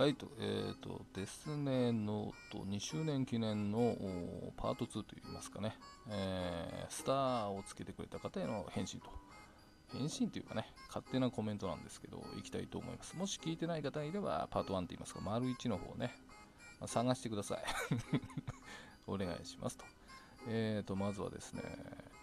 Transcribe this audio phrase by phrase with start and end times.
[0.00, 3.94] はいと、えーとですねのと2周年記念の
[4.56, 5.76] パート2といいますかね、
[6.08, 9.10] えー、スターをつけてくれた方への返信と。
[9.92, 13.14] 返信というかね、勝手なコメントなんですけど、いきたいと思います。
[13.14, 16.14] もし聞いてない方いれば、パート1と言いますか、丸1の方ね、
[16.80, 17.58] まあ、探してください。
[19.06, 19.84] お願いしますと。
[20.48, 21.62] えーと、まずはですね、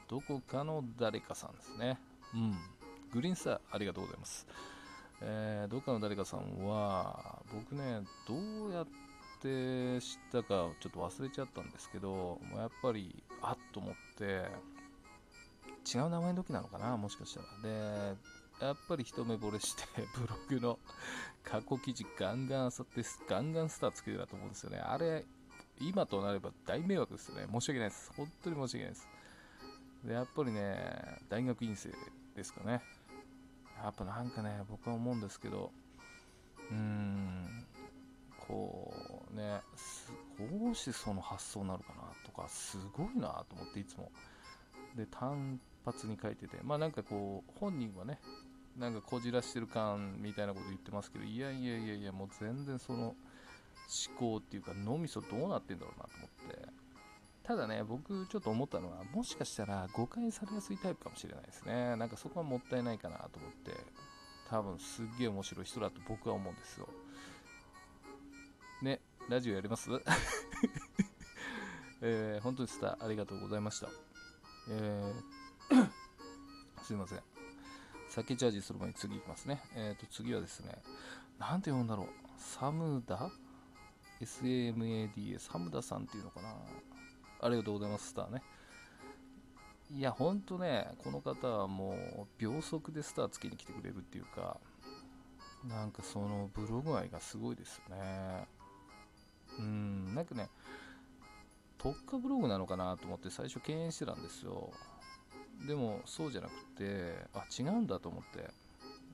[0.07, 2.00] どこかの誰かさんですね。
[2.34, 2.57] うん。
[3.12, 4.48] グリーンスター、ありがとうございます。
[5.21, 8.35] えー、どっかの誰かさんは、僕ね、ど
[8.67, 8.88] うやっ
[9.41, 14.45] て知ったかちょっと忘れちゃったんですけど、もうやっぱり、あっと思って、
[15.88, 18.13] 違う名前の時なのかな、もしかしたら。
[18.13, 18.17] で、
[18.59, 19.84] やっぱり一目惚れして、
[20.20, 20.80] ブログの
[21.43, 24.79] 過去記事ガンガン漁って、ガンガンスターつけてたと思うんですよね。
[24.79, 25.26] あれ、
[25.79, 27.48] 今となれば大迷惑ですよね。
[27.52, 28.12] 申し訳ないです。
[28.13, 29.07] 本当に申し訳ないです。
[30.04, 31.93] で、やっぱりね、大学院生
[32.35, 32.81] ですかね。
[33.84, 35.72] やっぱなんかね、僕は思うんですけど、
[36.72, 37.66] うーん、
[38.48, 39.62] こうね、
[40.38, 44.12] どうしその発想なるかなとか、すごいなと思っていつも。
[44.96, 48.20] で、単発に書いてて、まあなんかこう、本人はね、
[48.77, 53.16] なんかこじらしてる感みたいなこと言ってますけど、いやいやいやいや、もう全然その思
[54.18, 56.68] 考っていうか、脳みそどうなってんだろうなと思って、
[57.48, 61.95] ただね、僕ちょっと思ったのは、もしかしたら誤解されやすいタイプかもしれないですね。
[61.95, 63.71] なんかそこはもったいないかなと思って、
[64.50, 66.89] 多分すっげえ面白い人だと僕は思うんですよ。
[68.81, 69.89] ね、ラジオやります？
[72.01, 73.88] えー、本当にスターありがとうございました。
[74.69, 75.89] えー、
[76.84, 77.23] すいません。
[78.09, 79.63] 酒チャージする前に次いきますね。
[79.73, 80.84] えっ、ー、と、次はですね、
[81.39, 82.07] なんて読んだろう。
[82.38, 83.31] サムダ
[84.19, 86.53] ?SAMADA、サムダさんっていうのかな
[87.40, 88.41] ありがとうございます、スターね。
[89.91, 94.59] いや、ほんとね、この方はもう秒速でスターつけに来てくれるっていうか、
[95.63, 98.47] なんかそのブログ愛がすごいですよね。
[99.59, 100.50] うん、なんかね、
[101.78, 104.72] 特化ブログなのかなと思って最初敬遠してたんですよ。
[105.67, 108.50] でもそうじゃなくて、あ、違うんだと思って、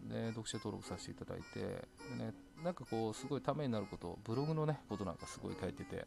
[0.10, 2.34] で、読者登録させていただいて、でね、
[2.64, 6.06] なんかこう、すごいためになること、ブログのね、ことなんかすごい書いてて、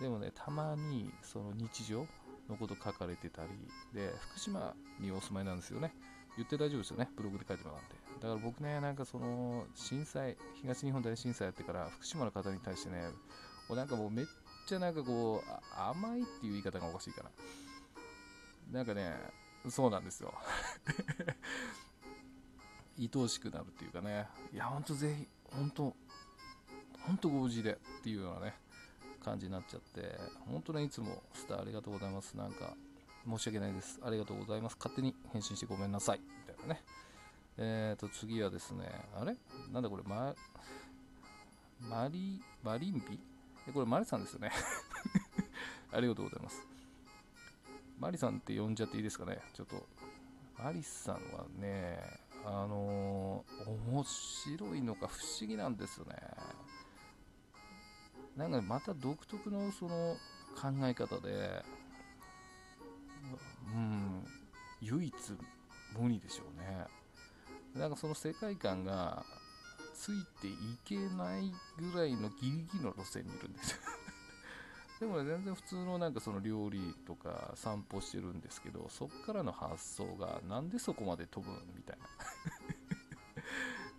[0.00, 2.06] でもね、たまにその日常
[2.48, 3.50] のこと書かれてたり、
[3.92, 5.94] で、福島にお住まいなんですよね。
[6.36, 7.96] 言って大丈夫ですよね、ブログで書いてもらって。
[8.20, 13.08] だから僕ね、なんかその震災、東日本大震災やってから福島の方に対してね、
[13.70, 14.26] なんかもうめっ
[14.66, 17.30] ちゃなんかこう、甘いっていう言い方がおかしいかな。
[18.72, 19.14] なんかね、
[19.68, 20.32] そうなんですよ。
[22.98, 25.94] 愛おしくなるっていうかね、いや、ほんとぜひ、ほんと、
[27.00, 28.54] ほんとご無事でっていうようなね、
[29.28, 30.18] 感じになっちゃって、
[30.50, 32.34] 本当にいつもスターありがとうございます。
[32.36, 32.74] なんか、
[33.28, 34.00] 申し訳ないです。
[34.02, 34.76] ありがとうございます。
[34.78, 36.20] 勝手に返信してごめんなさい。
[36.20, 36.82] みたいなね。
[37.58, 39.36] えーと、次はですね、あれ？
[39.70, 40.34] なんだこれ、ま、
[41.80, 43.20] マリ、マリンビ？
[43.68, 44.50] えこれマリさんですよね。
[45.92, 46.66] ありがとうございます。
[47.98, 49.40] マリさんって呼んじゃっていいですかね？
[49.52, 49.86] ちょっと、
[50.56, 52.00] マリさんはね、
[52.46, 56.16] あのー、面白いのか不思議なんですよね。
[58.38, 60.16] なんかまた独特のその
[60.54, 61.64] 考え方で、
[63.74, 64.24] うん、
[64.80, 65.14] 唯一
[65.98, 66.86] 無二でしょうね。
[67.74, 69.24] なんかその世界観が
[69.94, 70.52] ついてい
[70.84, 73.78] けないぐらいのギリギリの路線にいるんです
[75.00, 82.06] でもね、全然普通のなんかその料理とか散歩してるんですけど、そっからの発想がなんでそこまで飛ぶんみたいな。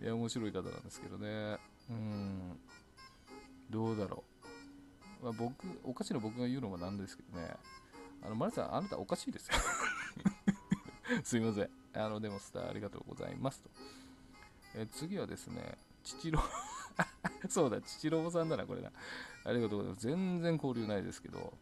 [0.00, 1.58] いや、面白い方なんですけどね。
[1.90, 2.60] うん。
[3.70, 4.29] どうだろう。
[5.22, 5.54] まあ、僕、
[5.84, 7.54] おかしいの僕が言うのもなんですけどね。
[8.22, 9.54] あの、マリさん、あなたおかしいですよ
[11.24, 11.70] すいません。
[11.94, 13.70] あの、でもスターありがとうございますと。
[14.74, 16.40] え次はですね、父郎
[17.48, 18.92] そうだ、父郎さんだな、これな。
[19.44, 20.06] ありがとうございます。
[20.06, 21.52] 全然交流ないですけど、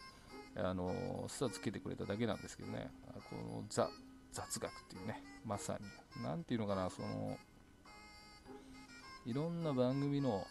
[0.57, 2.91] あの、スターつけてくれただけなんですけどね、
[3.31, 3.89] このザ、
[4.33, 5.79] 雑学っていうね、まさ
[6.17, 7.39] に、なんていうのかな、その、
[9.25, 10.47] いろんな番組の、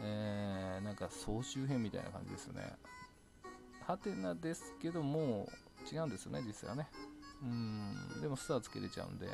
[0.00, 2.76] えー、なんか総集編みたいな感じですね。
[3.86, 5.48] ハテナですけども、
[5.90, 6.88] 違うんですよね、実際はね。
[7.42, 9.28] うん、でもスターつけれちゃうんで、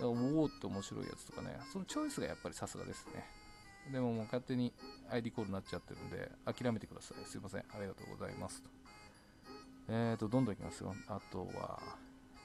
[0.00, 3.24] おおって面白いやつとかね、そのチョイスがやっぱりさすがですね。
[3.92, 4.72] でももう勝手に
[5.10, 7.24] ID コールになっちゃってるんで、諦めてください。
[7.26, 7.60] すいません。
[7.60, 8.62] ありがとうございます。
[9.88, 10.94] えーと、どんどんいきますよ。
[11.08, 11.80] あとは、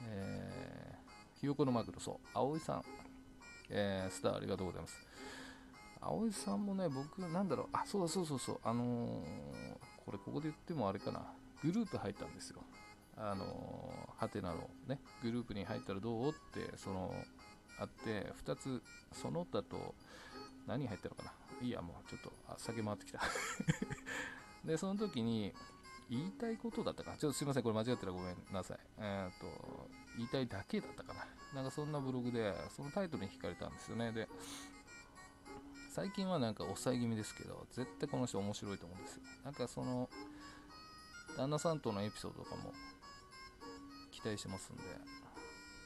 [0.02, 2.82] えー、ひよこのマグロ、そう、葵さん。
[3.68, 5.00] えー、スターありがとうございます。
[6.08, 11.22] 葵さんもね、僕、なんだろう、あ、そうだそうそうそう、あのー、これここで言ってもあれかな、
[11.62, 12.60] グループ入ったんですよ。
[13.16, 16.28] あのー、ハテナのね、グループに入ったらどう？
[16.30, 17.14] って、その、
[17.78, 18.82] あって、2つ、
[19.12, 19.94] その他と、
[20.66, 21.32] 何入ったのかな？
[21.62, 23.20] いいやもうちょっとあ酒回ってきた。
[24.64, 25.54] でその時に
[26.10, 27.16] 言いたいことだったかな？
[27.16, 28.78] ちょっとすいませんこれ間違ったらごめんなさい。
[28.98, 29.46] えっ、と
[30.16, 31.26] 言いたいだけだったかな？
[31.54, 34.12] なんかそんなブログでそのタイトルに惹かれたんですよね。
[34.12, 34.28] で
[35.96, 39.22] 最近はなんか抑え気味ですけど絶対この人面白いと思うんですよ。
[39.46, 40.10] なんかその
[41.38, 42.74] 旦那さんとのエピソードとかも
[44.10, 44.82] 期待してますんで。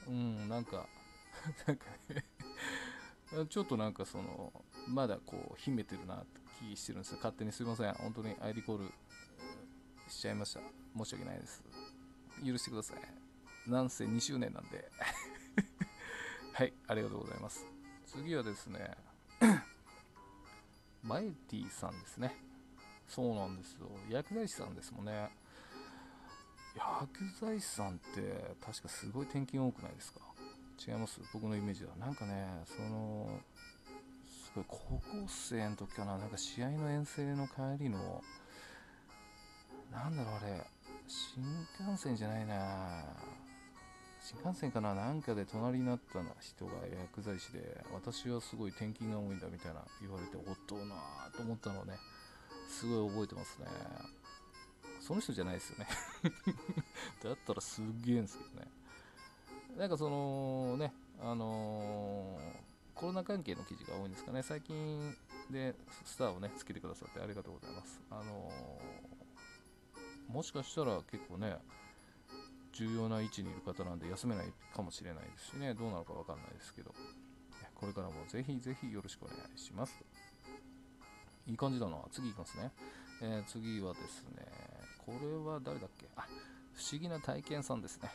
[0.08, 0.88] うんなんか
[1.64, 1.86] なんか
[3.48, 4.52] ちょっとなんかその
[4.88, 7.18] まだこう秘めてるなって気してるんですよ。
[7.18, 7.94] 勝手にすいません。
[7.94, 8.92] 本当にアイリコール
[10.08, 10.60] しちゃいました。
[10.98, 11.62] 申し訳ないです。
[12.44, 13.70] 許してください。
[13.70, 14.90] なんせ2周年なんで。
[16.52, 17.64] はいありがとうございます。
[18.06, 19.09] 次はですね
[21.02, 22.36] マエティさんですね。
[23.08, 23.88] そうなんですよ。
[24.08, 25.30] 薬剤師さんですもんね。
[26.76, 27.08] 薬
[27.40, 30.20] 剤師さんって確かすごい転勤多くないですか？
[30.86, 31.20] 違います？
[31.32, 31.96] 僕のイメージは。
[31.96, 33.40] なんかねその
[34.26, 36.18] すごい高校生の時かな。
[36.18, 38.22] なんか試合の遠征の帰りの
[39.90, 40.64] なんだろうあれ。
[41.08, 41.42] 新
[41.80, 43.02] 幹線じゃないな。
[44.22, 50.94] 新幹線かななんかで隣になった人が薬剤師で私はすごい転勤が多いんだみたいな言われておっとうな
[51.34, 51.94] と思ったのをね
[52.68, 53.66] すごい覚えてますね。
[55.00, 55.88] その人じゃないですよね。
[57.24, 58.68] だったらすっげえんですけどね。
[59.76, 62.60] なんかそのねあのー、
[62.94, 64.42] コロナ関係の記事が多いんですかね。
[64.42, 65.16] 最近
[65.50, 65.74] で
[66.04, 68.00] スターをねつけてくださってありがとうございます。
[68.10, 71.56] あのー、もしかしたら結構ね
[72.80, 75.74] 重要な位置にいる方なんで休めないかもしれないですしね。
[75.74, 76.94] どうなのか分かんないですけど。
[77.74, 79.94] これからもぜひぜひよろしくお願いします。
[81.46, 81.96] いい感じだな。
[82.10, 82.70] 次いきますね、
[83.22, 84.46] えー、次はですね
[84.98, 86.06] これは誰だっけ？
[86.16, 86.26] あ
[86.74, 88.10] 不思議な体験さんですね。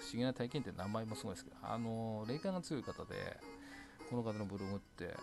[0.00, 3.38] 不思議な体験って名前もすごいですけどあの霊感が強い方で
[4.10, 5.14] この方のブログって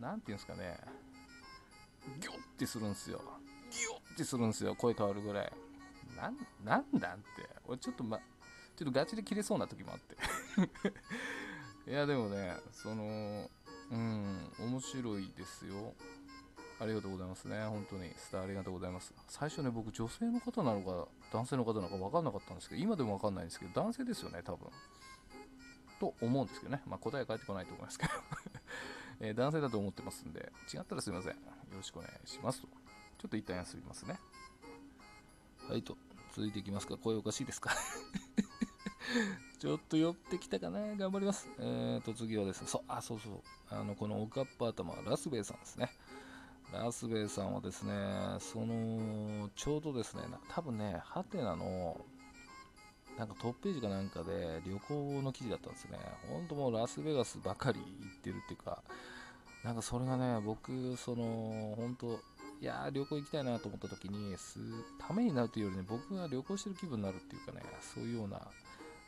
[0.00, 0.78] 何て言うんですかね。
[2.20, 3.20] ギョッてするんですよ。
[3.70, 4.74] ギョッてするんですよ。
[4.74, 5.52] 声変わるぐらい。
[6.14, 7.48] なんなんだって。
[7.66, 8.18] 俺ちょっとま
[8.76, 10.16] ちょっとガチで切れそうな時もあって。
[11.90, 13.50] いやでもねその
[13.90, 15.94] うん面白いですよ。
[16.78, 17.64] ありがとうございますね。
[17.66, 18.12] 本当に。
[18.16, 19.14] スターありがとうございます。
[19.28, 24.70] 最初ね僕女性の方なのか男性の方なのか分かんなかったんですけど今でも分かんないんですけど男性ですよね多分。
[25.98, 26.82] と思うんですけどね。
[26.86, 28.12] まあ答え返ってこないと思いますけど。
[29.20, 31.32] えー、男性だと思ってますんで違ったらすいません。
[31.32, 31.38] よ
[31.72, 32.68] ろしくお願いしますと。
[33.16, 34.20] ちょっと一旦休みますね。
[35.68, 35.96] はいと
[36.34, 37.70] 続いていきますか声おかしいですか？
[39.58, 41.48] ちょっと寄ってきたかな頑張ります。
[41.58, 43.40] えーと、次はですね、そう、あ、そうそう。
[43.70, 45.90] あの、このおかっぱ頭、ラスベイさんですね。
[46.72, 47.92] ラスベイさんはですね、
[48.38, 51.98] その、ちょうどですね、多分ね、ハテナの、
[53.16, 55.98] なんかトップページかなんかで旅行の記事だったんですね。
[56.28, 58.82] ほんともうラスベガスばかり行ってるっていうか、
[59.64, 62.20] なんかそれがね、僕、その、本当
[62.60, 64.58] いやー旅行行きたいなと思った時にす
[64.98, 67.62] ためになるというよりね僕が旅行してる気分になるっていうかね
[67.94, 68.40] そういうような、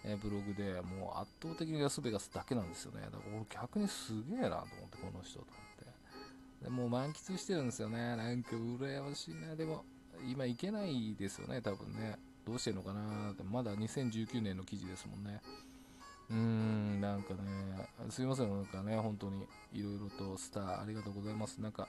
[0.04, 3.00] えブログでもう圧倒的にラスベガスだけなんですよね。
[3.02, 6.64] だから俺逆にすげえなと思ってこの人と思って。
[6.64, 8.16] でもう満喫してるんですよね。
[8.16, 9.56] なんか羨ましいな。
[9.56, 9.84] でも
[10.28, 12.18] 今行けないですよね多分ね。
[12.46, 13.42] どうしてんのかなって。
[13.42, 15.40] まだ2019年の記事ですもんね。
[16.30, 17.40] うーんなんかね
[18.10, 18.50] すいません。
[18.50, 21.60] なんかね本当にいろいろとスターありがとうございます。
[21.60, 21.88] なんか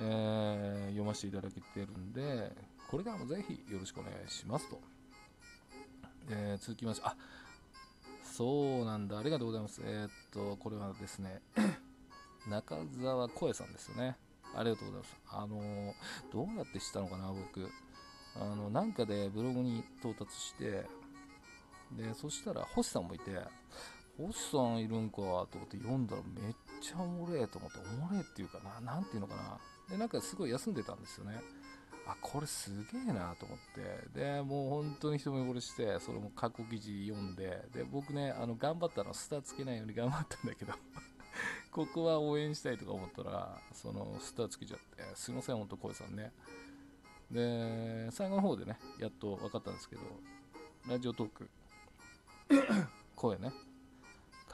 [0.00, 2.52] えー、読ませていただけてるんで、
[2.88, 4.80] これからもぜひよろしくお願いしますと。
[6.30, 7.16] えー、続きまして、あ
[8.22, 9.80] そうなんだ、ありがとうございます。
[9.84, 11.40] えー、っと、これはですね、
[12.48, 14.16] 中澤声さんですよね。
[14.54, 15.20] ありがとうございます。
[15.28, 15.94] あの、
[16.32, 17.68] どうやって知ったのかな、僕。
[18.36, 20.86] あの、なんかでブログに到達して、
[21.92, 23.40] で、そしたら星さんもいて、
[24.16, 29.58] 星さんいるんかと思って読んだらめっちゃおもれえと思って、おもれえっていうかな、なんていうのかな。
[29.88, 31.40] で、なんかすごい休んでたんですよね。
[32.06, 33.58] あ、これすげえなと思っ
[34.12, 34.18] て。
[34.18, 40.74] で、もう本当に一目惚れして、それも過去記事読んで、で、僕ね、あの、頑張ったの、スターつけないように頑張ったんだけど
[41.72, 46.32] ここは応援したいとか思ったら、その、スターつけちゃって、すいません、ほんと、声さんね。
[47.30, 50.02] で、最後の方でね、やっと分かったんですけど、
[50.86, 51.50] ラジオトーク、
[53.16, 53.50] 声ね。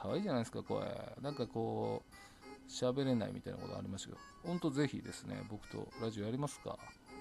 [0.01, 0.81] 可愛いじゃないですか、声。
[1.21, 6.77] なんかこう、喋れないみたいなことありましたけど、ほんとぜひですね、僕とラジオやりますか？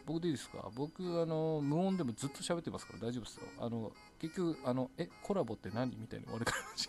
[0.07, 0.71] 僕でいいですか？
[0.75, 3.43] 僕、あの、無音でもずっと喋ってますから大丈夫ですよ。
[3.59, 6.89] あの、結局、あの、え、コラボって何みたいに言われたかもしい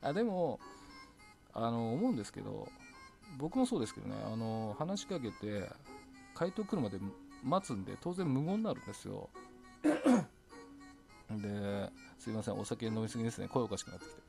[0.00, 0.60] あ、でも、
[1.52, 2.68] あの、思うんですけど、
[3.36, 5.70] 僕もそうですけどね、あの、話しかけて、
[6.34, 6.98] 回答来るまで
[7.42, 9.28] 待つんで、当然無言になるんですよ。
[9.82, 9.90] で、
[12.18, 13.48] すいません、お酒飲みすぎですね。
[13.48, 14.22] 声おかしくなってきて。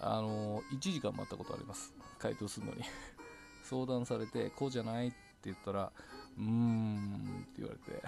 [0.00, 2.82] あの1時間待ったことあります回答するのに
[3.62, 5.92] 相談されて、こうじゃないって言ったら、
[6.36, 8.02] うーんって言われて、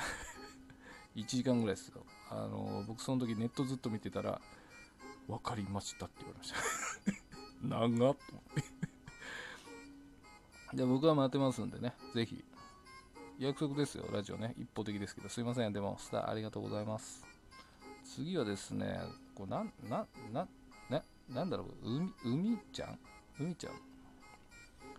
[1.15, 2.05] 1時間ぐらいですよ。
[2.31, 4.41] あの僕その時ネットずっと見てたら、
[5.29, 6.59] 分かりましたって言われました。
[7.63, 8.17] 長っと思っ
[8.55, 8.83] て。
[10.77, 12.45] で僕は待ってますんでね、ぜひ。
[13.39, 14.55] 約束ですよ、ラジオね。
[14.59, 15.73] 一方的ですけど、すいません。
[15.73, 17.27] でも、スターありがとうございます。
[18.05, 19.01] 次はですね、
[19.35, 20.49] こうなん、な、な、
[21.29, 22.99] な、んだろう、海、海ちゃん？
[23.39, 23.75] 海ちゃん？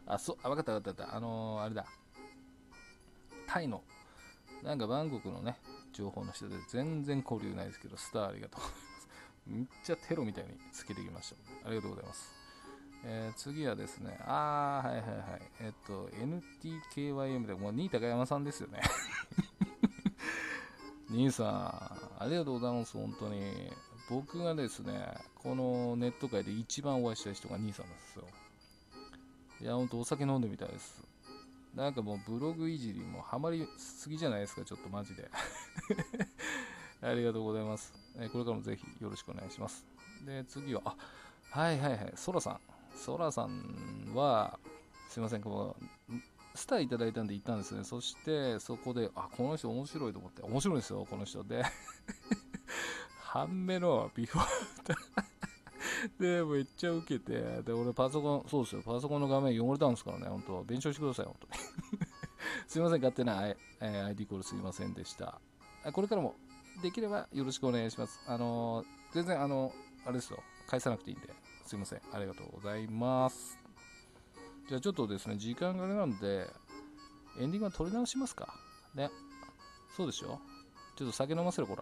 [0.05, 1.17] あ、そう、あ、わかったわかったわかった。
[1.17, 1.85] あのーあれだ。
[3.47, 3.83] タイの、
[4.63, 5.57] なんかバンコクのね、
[5.91, 9.07] 情報の人で全然交流ないですけど、スターありがとうございます。
[9.45, 11.29] めっちゃテロみたいにつけてきまし
[11.61, 11.67] た。
[11.67, 12.33] ありがとうございます。
[13.05, 15.41] えー次はですね、あー、はいはいはい。
[15.59, 16.09] えっと、
[16.93, 18.81] NTKYM で、もう、新高山さんですよね。
[21.13, 21.47] 兄さん、
[22.23, 23.71] ありがとうございます、本当に。
[24.09, 28.23] 僕がですね、このネット界で一番お会いしたい人が兄さんなんですよ。
[29.61, 31.03] いや、ほんとお酒飲んでみたいです。
[31.75, 35.29] なんかもうブログいじりもハマりすぎじゃないですか、ちょっとマジで。
[37.01, 37.93] ありがとうございます。
[38.17, 39.85] えこれからもぜひよろしくお願いします。
[40.25, 40.95] で、次は、あ、
[41.51, 42.59] はいはいはい、ソラさん。
[42.95, 44.57] ソラさんは、
[45.09, 45.75] すいません、こ
[46.09, 46.17] の、
[46.55, 47.83] スターいただいたんで行ったんですね。
[47.83, 51.63] そして、そこで、あ、この人面白いと思って、面白いですよ、この人で。
[53.21, 61.53] 半目のビフォーアフターで、めっちゃウケて、で、俺パソコン、そうですよ、パソコンの画面汚れたんですからね、本当弁償してください、本当に。
[62.67, 65.39] すいません、勝手な、えー ID コールすいませんでした。
[65.91, 66.35] これからも、
[66.81, 68.21] できればよろしくお願いします。
[68.27, 69.73] あのー全然、あの
[70.05, 71.33] あれですよ、返さなくていいんで、
[71.65, 73.62] すいません、ありがとうございます。
[74.69, 76.49] じゃあちょっとですね、時間があれなんで、
[77.39, 78.53] エンディングは取り直しますか？
[78.95, 79.09] ね。
[79.95, 80.39] そうでしょ？
[80.95, 81.81] ちょっと酒飲ませろ、これ。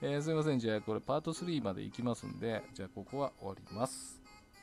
[0.02, 4.23] えーすいません、じゃあこれパート3まで行きますんで、じゃあここは終わります。